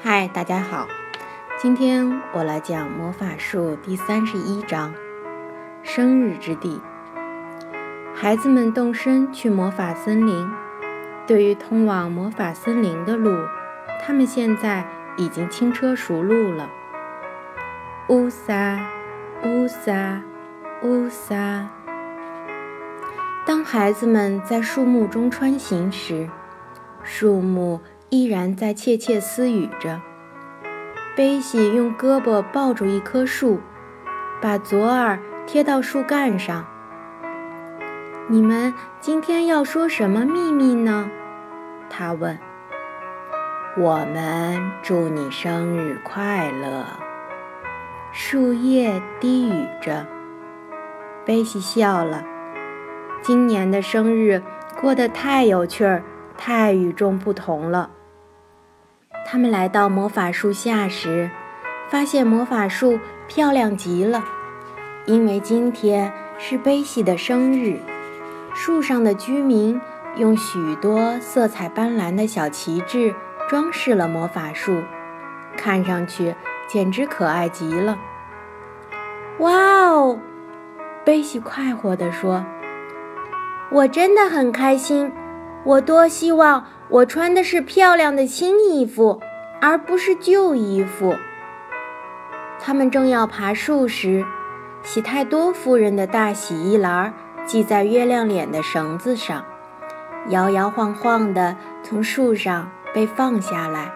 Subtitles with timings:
[0.00, 0.86] 嗨，大家好，
[1.58, 4.94] 今天我来讲魔法术第三十一章——
[5.82, 6.80] 生日之地。
[8.14, 10.48] 孩子们动身去魔法森林。
[11.26, 13.36] 对于通往魔法森林的路，
[14.00, 16.70] 他们现在已经轻车熟路了。
[18.08, 18.78] 乌撒，
[19.42, 20.22] 乌撒，
[20.82, 21.68] 乌撒。
[23.44, 26.30] 当孩子们在树木中穿行时，
[27.02, 27.80] 树木。
[28.10, 30.00] 依然在窃窃私语着。
[31.16, 33.60] 贝西用胳膊抱住一棵树，
[34.40, 36.66] 把左耳贴到树干上。
[38.28, 41.10] 你们今天要说什么秘密呢？
[41.90, 42.38] 他问。
[43.76, 46.84] 我们祝你生日快乐。
[48.12, 50.06] 树叶低语着。
[51.24, 52.24] 贝西笑了。
[53.22, 54.42] 今年的生日
[54.80, 56.02] 过得太有趣儿，
[56.36, 57.90] 太与众不同了。
[59.30, 61.30] 他们来到魔法树下时，
[61.90, 64.24] 发现魔法树漂亮极了，
[65.04, 67.78] 因为今天是贝西的生日。
[68.54, 69.78] 树上的居民
[70.16, 73.14] 用许多色彩斑斓的小旗帜
[73.50, 74.82] 装饰了魔法树，
[75.58, 76.34] 看上去
[76.66, 77.98] 简直可爱极了。
[79.40, 79.52] 哇
[79.90, 80.18] 哦！
[81.04, 82.46] 贝西快活地说
[83.70, 85.12] ：“我真的很开心，
[85.64, 89.20] 我多希望。”我穿的是漂亮的新衣服，
[89.60, 91.14] 而不是旧衣服。
[92.58, 94.24] 他们正要爬树时，
[94.82, 97.12] 喜太多夫人的大洗衣篮
[97.44, 99.44] 系在月亮脸的绳子上，
[100.28, 103.92] 摇摇晃晃地从树上被放下来，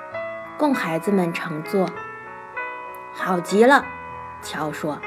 [0.59, 1.89] 供孩子们乘坐。
[3.15, 3.87] 好极了，
[4.43, 4.99] 乔说：“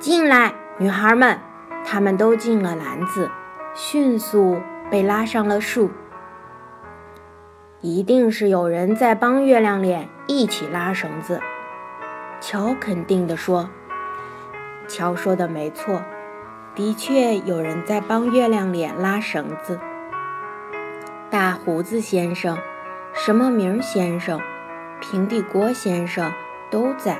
[0.00, 1.38] 进来，女孩们。”
[1.82, 3.30] 他们都进了篮子，
[3.74, 5.90] 迅速被拉上了树。
[7.82, 11.40] 一定是有人在帮月亮脸一起拉绳子，
[12.38, 13.70] 乔肯定地说。
[14.86, 16.02] 乔说的没错，
[16.74, 19.80] 的确有人在帮月亮脸拉绳子。
[21.30, 22.58] 大胡子先生、
[23.14, 24.38] 什么名先生、
[25.00, 26.30] 平底锅先生
[26.70, 27.18] 都在，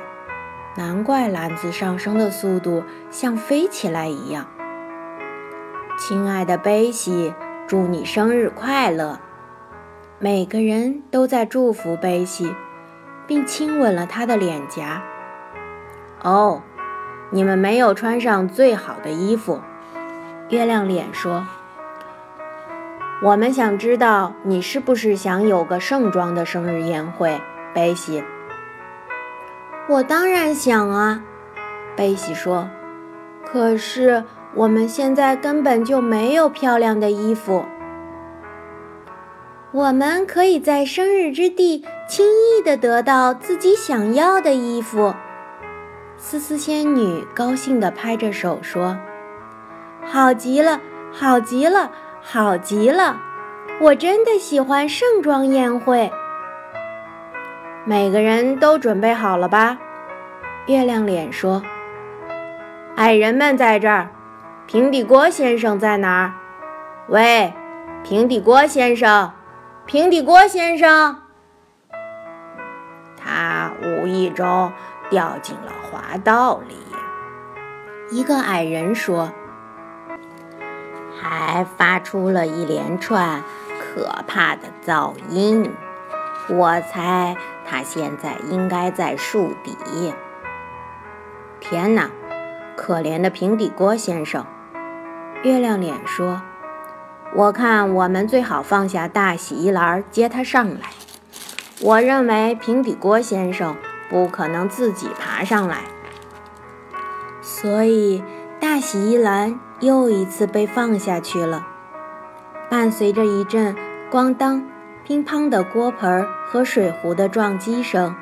[0.75, 4.45] 难怪篮子上升的速度像飞起来一样。
[5.97, 7.33] 亲爱的贝西，
[7.67, 9.19] 祝你生日快乐！
[10.23, 12.53] 每个人都在祝福贝西，
[13.25, 15.01] 并亲吻了他的脸颊。
[16.21, 16.61] 哦，
[17.31, 19.59] 你们没有穿上最好的衣服，
[20.49, 21.43] 月亮脸说。
[23.23, 27.41] 我们想知道你是不是想有个盛装的生日宴会，
[27.73, 28.23] 贝西。
[29.89, 31.23] 我当然想啊，
[31.95, 32.69] 贝西说。
[33.43, 37.65] 可是我们现在根本就没有漂亮的衣服。
[39.73, 45.13] 我们可以在生日之地轻易地得到自己想要的衣服。
[46.17, 48.97] 思思仙女高兴地拍着手说
[50.05, 50.81] ：“好极了，
[51.13, 51.89] 好极了，
[52.21, 53.17] 好极了！
[53.79, 56.11] 我真的喜欢盛装宴会。”
[57.85, 59.79] 每个人都准备好了吧？
[60.67, 61.63] 月亮脸说
[62.97, 64.09] ：“矮人们在这儿，
[64.67, 66.33] 平底锅先生在哪儿？
[67.07, 67.53] 喂，
[68.03, 69.31] 平底锅先生。”
[69.85, 71.17] 平底锅先生，
[73.17, 74.71] 他无意中
[75.09, 76.77] 掉进了滑道里。
[78.09, 79.33] 一个矮人说
[81.19, 83.43] ：“还发出了一连串
[83.79, 85.73] 可怕的噪音。
[86.47, 90.13] 我猜他现在应该在树底。”
[91.59, 92.09] 天哪，
[92.77, 94.45] 可怜的平底锅先生！
[95.43, 96.41] 月亮脸说。
[97.33, 100.89] 我看我们最好放下大洗衣篮接他上来。
[101.81, 103.75] 我认为平底锅先生
[104.09, 105.77] 不可能自己爬上来，
[107.41, 108.21] 所以
[108.59, 111.65] 大洗衣篮又一次被放下去了。
[112.69, 113.75] 伴随着一阵
[114.11, 114.63] 咣当、
[115.05, 118.13] 乒乓的锅盆和水壶的撞击声，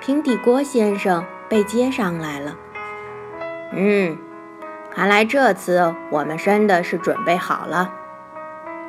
[0.00, 2.56] 平底锅先生被接上来了。
[3.72, 4.18] 嗯，
[4.92, 7.92] 看来这次我们真的是准备好了。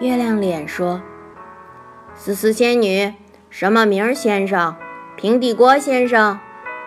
[0.02, 1.02] 月亮脸说
[2.16, 3.14] ：“思思仙女，
[3.50, 4.76] 什么名儿先生，
[5.16, 6.38] 平底锅先生，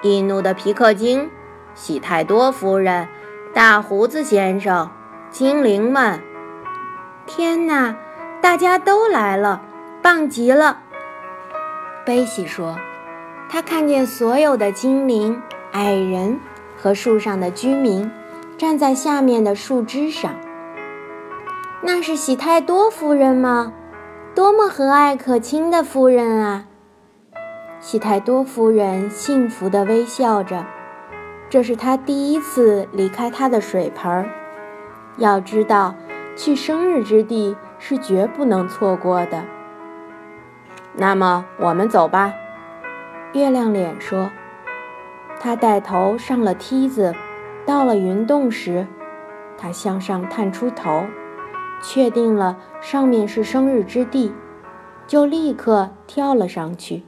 [0.03, 1.31] 易怒的皮克精，
[1.75, 3.09] 喜太多夫人，
[3.55, 4.91] 大胡子先生，
[5.31, 6.21] 精灵们！
[7.27, 7.97] 天哪，
[8.43, 9.63] 大家都来了，
[10.03, 10.81] 棒极了！”
[12.05, 12.79] 贝西说
[13.49, 15.41] ：“他看见所有的精灵、
[15.73, 16.39] 矮人
[16.77, 18.11] 和树上的居民
[18.59, 20.31] 站在下面的树枝上。”
[21.81, 23.73] 那是喜太多夫人吗？
[24.35, 26.67] 多么和蔼可亲的夫人啊！
[27.79, 30.67] 喜太多夫人幸福地微笑着，
[31.49, 34.29] 这是她第一次离开她的水盆儿。
[35.19, 35.95] 要知道，
[36.37, 39.45] 去生日之地是绝不能错过的。
[40.95, 42.35] 那么，我们走吧。
[43.35, 44.31] 月亮脸说
[45.39, 47.15] ：“他带头上了梯子，
[47.65, 48.87] 到了云洞时，
[49.57, 51.05] 他向上探出头，
[51.81, 54.33] 确定了上面是生日之地，
[55.07, 57.03] 就立刻跳了上去。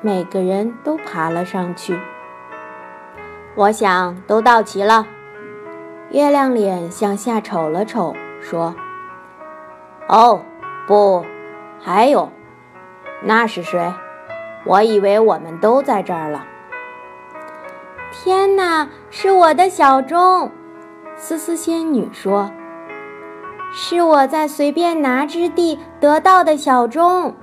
[0.00, 1.98] 每个人都爬了上去。
[3.54, 5.06] 我想都到齐了。”
[6.10, 8.74] 月亮脸向下瞅了瞅，说
[10.08, 10.40] ：“哦，
[10.86, 11.24] 不，
[11.80, 12.30] 还有。”
[13.22, 13.92] 那是谁？
[14.64, 16.44] 我以为我们都在这儿了。
[18.12, 20.50] 天哪，是我的小钟！
[21.16, 22.50] 思思仙女说
[23.72, 27.34] ：“是我在随便拿之地得到的小钟。”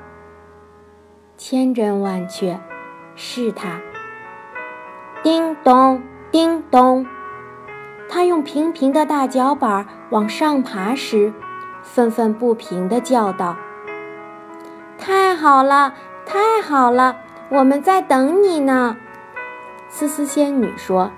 [1.37, 2.59] 千真万确，
[3.15, 3.79] 是他。
[5.21, 7.05] 叮咚，叮咚，
[8.09, 11.33] 他用平平的大脚板往上爬时，
[11.81, 13.55] 愤愤不平地叫道。
[14.97, 15.93] 太好了，
[16.25, 17.17] 太好了！
[17.49, 18.95] 我们在等你呢。
[19.89, 21.11] 思思仙女说：“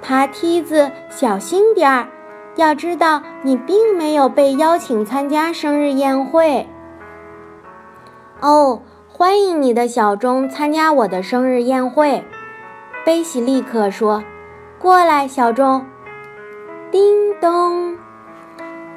[0.00, 2.08] 爬梯子小心点儿，
[2.56, 6.68] 要知道你并没有被邀请参加生日宴会。”
[8.40, 12.24] 哦，欢迎你的小钟参加我的生日宴会。
[13.04, 14.22] 贝西立刻说
[14.78, 15.84] ：“过来，小钟。”
[16.90, 17.96] 叮咚，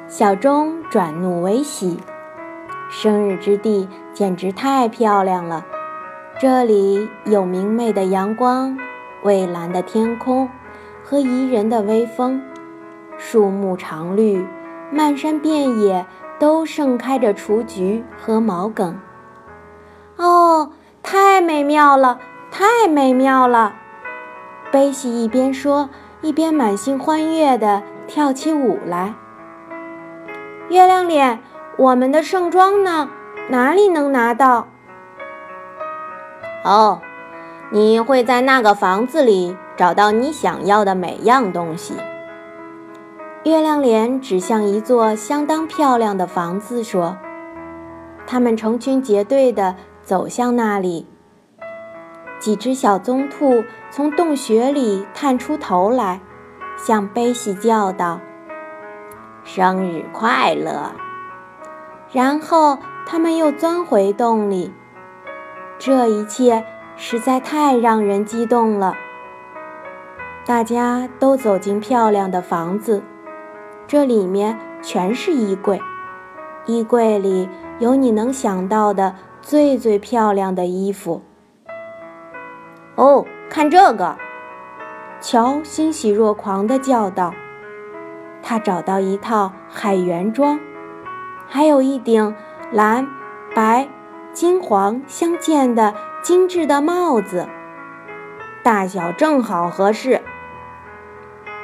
[0.06, 1.98] 小钟转怒为喜。
[2.90, 5.66] 生日之地简直太漂亮了，
[6.40, 8.78] 这里有明媚的阳光、
[9.22, 10.48] 蔚蓝的天空
[11.04, 12.40] 和宜人的微风，
[13.18, 14.46] 树木常绿，
[14.90, 16.06] 漫山遍野
[16.38, 18.94] 都盛开着雏菊和毛茛。
[20.16, 20.70] 哦，
[21.02, 22.18] 太美妙了，
[22.50, 23.74] 太美妙了！
[24.72, 25.90] 贝西一边说，
[26.22, 29.14] 一边满心欢悦地跳起舞来。
[30.70, 31.40] 月亮脸。
[31.78, 33.08] 我们的盛装呢？
[33.50, 34.66] 哪里能拿到？
[36.64, 37.00] 哦，
[37.70, 41.94] 你会在那个房子里找到你想要的每样东西。
[43.48, 47.16] 月亮脸指向一座相当漂亮的房子说
[48.28, 51.06] ：“他们成群结队地走向那里。
[52.38, 56.20] 几只小棕兔从洞穴里探出头来，
[56.76, 58.20] 向贝西叫道
[59.42, 60.92] ：‘生日快乐！’”
[62.12, 64.72] 然后他们又钻回洞里，
[65.78, 66.64] 这一切
[66.96, 68.94] 实在太让人激动了。
[70.44, 73.02] 大家都走进漂亮的房子，
[73.88, 75.80] 这里面全是衣柜，
[76.66, 77.48] 衣柜里
[77.78, 81.22] 有你能想到的最最漂亮的衣服。
[82.96, 84.18] 哦，看这个！
[85.22, 87.32] 乔欣喜若狂地叫道
[88.42, 90.60] ：“他找到一套海员装。”
[91.48, 92.36] 还有一顶
[92.70, 93.08] 蓝、
[93.54, 93.88] 白、
[94.34, 97.48] 金黄相间的精致的帽子，
[98.62, 100.20] 大小正好合适。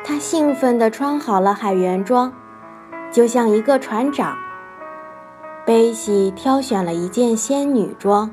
[0.07, 2.31] 他兴奋地穿好了海员装，
[3.11, 4.37] 就像一个船长。
[5.65, 8.31] 贝西挑选了一件仙女装，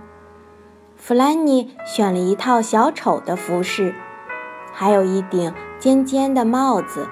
[0.98, 3.96] 弗兰妮选了一套小丑的服饰，
[4.74, 7.08] 还有一顶尖尖的帽子，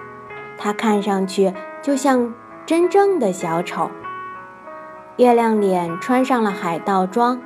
[0.58, 2.34] 他看上去就像
[2.66, 3.90] 真正的小丑。
[5.16, 7.40] 月亮脸穿上了海盗装，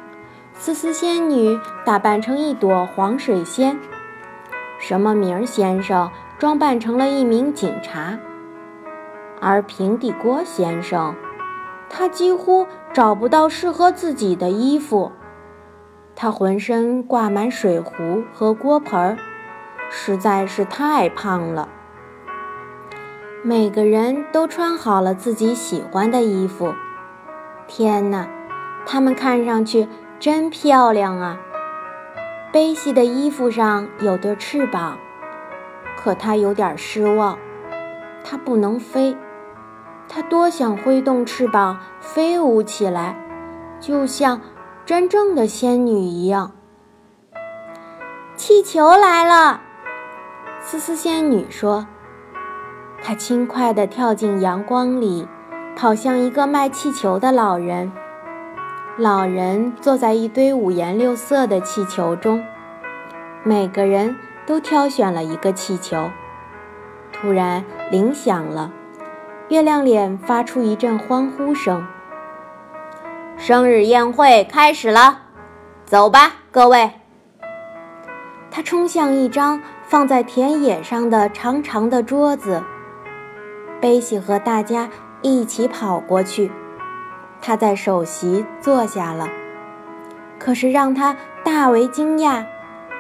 [0.56, 3.80] 思思仙女打扮成一朵黄水仙，
[4.80, 6.10] 什么名先生
[6.44, 8.20] 装扮成了一名警察，
[9.40, 11.16] 而平底锅先生，
[11.90, 15.14] 他几乎找不到适合自己的衣服，
[16.18, 19.18] 他浑身挂满水壶和锅盆儿，
[19.90, 21.70] 实在是太胖了。
[23.42, 26.74] 每个人都穿好了自己喜欢的衣服。
[27.68, 28.28] 天哪，
[28.86, 29.88] 他们看上去
[30.20, 31.38] 真漂亮啊！
[32.52, 34.98] 贝西的衣服上有对翅膀，
[36.04, 37.38] 可他有点失望，
[38.24, 39.16] 他不能飞。
[40.10, 43.16] 他多想挥动翅膀飞舞起来，
[43.80, 44.42] 就像
[44.86, 46.52] 真正的仙女一样。
[48.36, 49.62] 气球来了，
[50.60, 51.88] 思思仙女说。
[53.02, 55.28] 她轻快地跳进阳光里。
[55.76, 57.92] 跑向一个卖气球的老人，
[58.96, 62.46] 老人坐在一堆五颜六色的气球中，
[63.42, 66.10] 每个人都挑选了一个气球。
[67.12, 68.72] 突然铃响了，
[69.50, 71.86] 月亮脸发出一阵欢呼声
[73.38, 75.22] ：“生日宴会开始了，
[75.86, 76.92] 走吧，各位，
[78.52, 82.64] 他冲向一张放在田野上的长长的桌子。
[83.80, 84.90] 贝西和大家
[85.22, 86.52] 一起跑过去，
[87.42, 89.28] 他在首席坐下了。
[90.40, 92.46] 可是让他大为惊讶、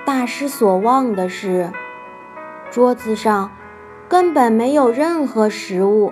[0.05, 1.71] 大失所望的是，
[2.69, 3.51] 桌子上
[4.09, 6.11] 根本没有任何食物，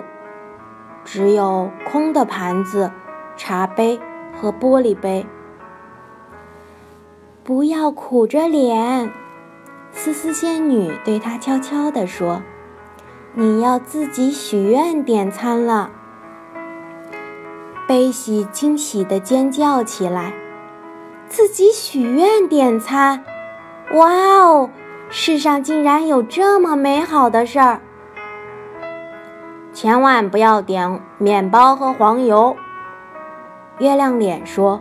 [1.04, 2.90] 只有空的盘子、
[3.36, 4.00] 茶杯
[4.40, 5.26] 和玻璃杯。
[7.44, 9.12] 不要苦着脸，
[9.90, 12.42] 思思仙女对他悄悄地说
[13.34, 15.90] ：“你要自己许愿点餐了。”
[17.86, 20.32] 贝西惊喜地尖叫起来
[21.28, 23.24] ：“自己许愿点餐！
[23.92, 24.70] 哇哦，
[25.10, 27.80] 世上竟然有这么美好的事儿！
[29.72, 32.56] 千万不要点面包和黄油。”
[33.78, 34.80] 月亮脸说：“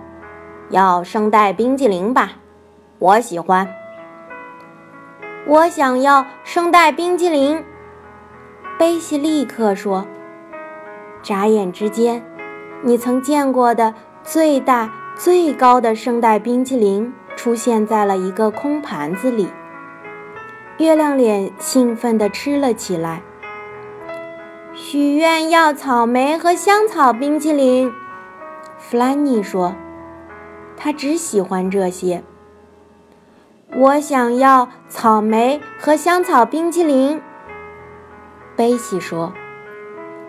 [0.69, 2.33] 要圣代冰激凌吧。”
[2.99, 3.67] 我喜欢，
[5.47, 7.63] 我想要圣代冰激凌。
[8.77, 10.05] 贝西立刻说
[11.21, 12.23] ：“眨眼之间，
[12.83, 19.49] 你曾见过的最大、最高的圣代冰激凌出现在了一个空盘子里。”
[20.77, 23.23] 月亮脸兴奋地吃了起来。
[24.75, 27.91] 许愿要草莓和香草冰淇淋，
[28.77, 29.73] 弗兰妮说
[30.77, 32.23] ：“他只喜欢这些。”
[33.75, 37.19] 我想要草莓和香草冰淇淋，
[38.55, 39.33] 贝西说。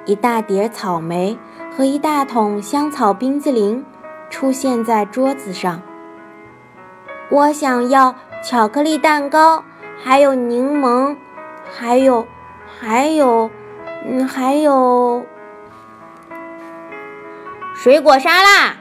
[0.06, 1.38] 一大碟草莓
[1.76, 3.84] 和一大桶香草冰淇淋
[4.30, 5.82] 出现在桌子上。
[7.32, 9.64] 我想要巧克力蛋糕，
[10.04, 11.16] 还有柠檬，
[11.64, 12.26] 还有，
[12.78, 13.50] 还有，
[14.04, 15.24] 嗯，还有
[17.74, 18.76] 水果沙拉、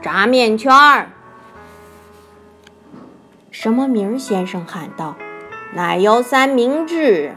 [0.00, 1.10] 炸面圈儿。
[3.50, 5.14] 什么名儿先生喊道
[5.76, 7.34] ：“奶油三明治。”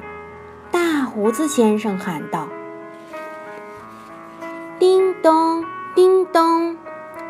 [0.71, 2.47] 大胡子先生喊道
[4.79, 6.77] ：“叮咚，叮咚！”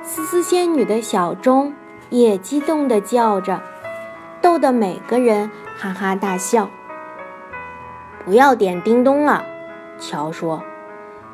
[0.05, 1.73] 思思仙女的小钟
[2.09, 3.61] 也激动地叫着，
[4.41, 6.69] 逗得每个人哈哈大笑。
[8.25, 9.43] 不要点叮咚了，
[9.99, 10.63] 乔说：“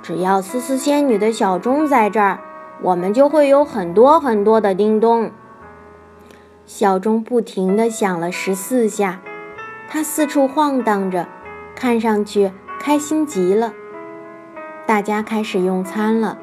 [0.02, 2.40] 只要思思仙女的小钟在这儿，
[2.82, 5.32] 我们就会有很多很多的叮咚。”
[6.66, 9.22] 小钟不停地响了十四下，
[9.90, 11.28] 它四处晃荡着，
[11.76, 13.74] 看上去开心极了。
[14.86, 16.38] 大家开始用餐了。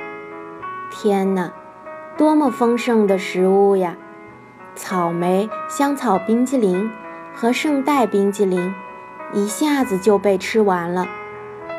[0.91, 1.53] 天哪，
[2.17, 3.97] 多么丰盛的食物呀！
[4.75, 6.91] 草莓、香草冰激凌
[7.35, 8.75] 和圣代冰激凌
[9.33, 11.07] 一下子就被吃完了，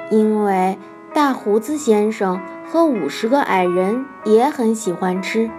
[0.09, 0.77] 因为
[1.13, 5.49] 大胡子先生和五十个矮人也很喜欢吃，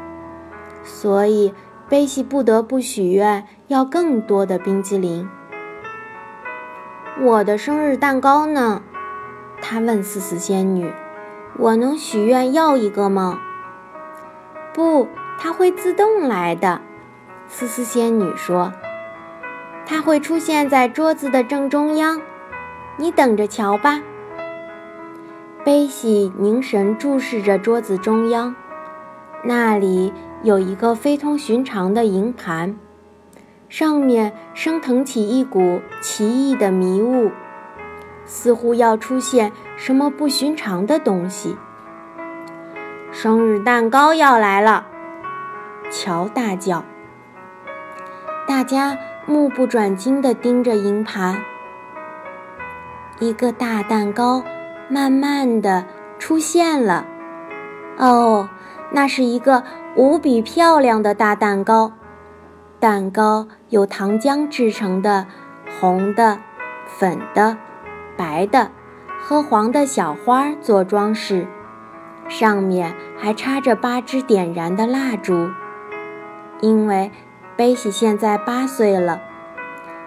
[0.83, 1.55] 所以。
[1.89, 5.29] 贝西不得不许愿要更多的冰激凌。
[7.21, 8.81] 我的生日蛋糕呢？
[9.61, 10.91] 他问思思仙女
[11.59, 13.39] ：“我能许愿要一个吗？”
[14.73, 15.07] 不，
[15.39, 16.81] 它会自动来的。
[17.55, 18.73] 思思仙女说
[19.85, 22.19] ：“它会出现在桌子的正中央，
[22.97, 24.01] 你等着瞧吧。”
[25.63, 28.57] 贝西凝神注视着桌子中央，
[29.45, 30.13] 那里。
[30.43, 32.77] 有一个非同寻常的银盘，
[33.69, 37.31] 上面升腾起一股奇异的迷雾，
[38.25, 41.57] 似乎要出现什么不寻常的东西。
[43.13, 44.85] 生日蛋糕要来了！
[45.93, 46.85] 乔大叫。
[48.63, 51.43] 大家目不转睛地盯着银盘，
[53.19, 54.45] 一个大蛋糕
[54.89, 55.85] 慢慢地
[56.21, 57.05] 出现了。
[57.99, 58.49] 哦，
[58.93, 59.65] 那是一个。
[59.97, 61.91] 无比漂亮的大蛋糕，
[62.79, 65.27] 蛋糕由糖浆制成的，
[65.81, 66.39] 红的、
[66.87, 67.59] 粉的、
[68.17, 68.71] 白的
[69.21, 71.49] 和黄的小花做装饰，
[72.29, 75.51] 上面还插着八支点燃的蜡烛。
[76.61, 77.11] 因为
[77.63, 79.23] 贝西现在八岁了，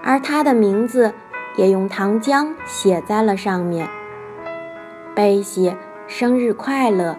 [0.04, 1.14] 而他的名字
[1.56, 3.88] 也用糖浆写在了上面。
[5.16, 5.74] 贝西，
[6.06, 7.16] 生日快乐！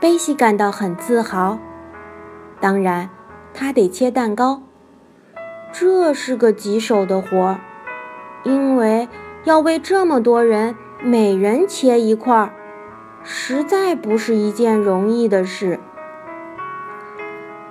[0.00, 1.60] 贝西感到很自豪。
[2.58, 3.08] 当然，
[3.54, 4.62] 他得切蛋糕，
[5.72, 7.60] 这是个棘手的活儿，
[8.42, 9.08] 因为
[9.44, 12.50] 要为这么多人每人切一块儿，
[13.22, 15.78] 实在不是一件容易的事。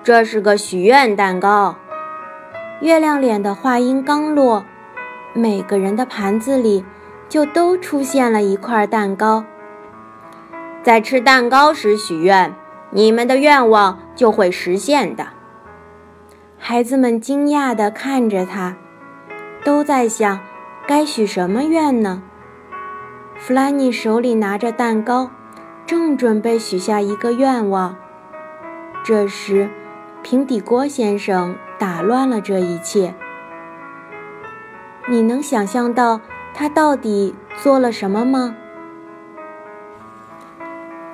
[0.04, 1.76] 这是个许愿蛋糕。
[2.82, 4.66] 月亮脸的话音刚落，
[5.34, 6.84] 每个人的盘子里
[7.30, 9.44] 就都出现了一块蛋糕。
[10.82, 12.56] 在吃蛋糕时许愿，
[12.90, 15.28] 你们的愿望就会实现的。
[16.58, 18.76] 孩子们惊讶地看着他，
[19.64, 20.40] 都在想
[20.88, 22.24] 该许什么愿呢？
[23.36, 25.30] 弗兰尼手里拿着蛋糕，
[25.86, 27.96] 正准备许下一个愿望。
[29.04, 29.70] 这时，
[30.24, 33.14] 平底锅先生打乱了这一切。
[35.10, 36.22] 你能想象到
[36.54, 38.56] 他到底做了什么吗？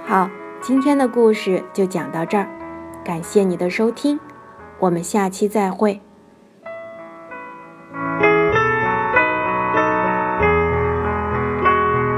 [0.05, 0.29] 好，
[0.61, 2.47] 今天的故事就讲到这儿，
[3.03, 4.19] 感谢你的收听，
[4.79, 6.01] 我们下期再会。